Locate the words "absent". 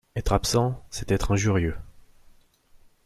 0.33-0.83